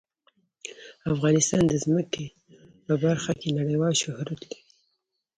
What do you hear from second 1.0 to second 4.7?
افغانستان د ځمکه په برخه کې نړیوال شهرت لري.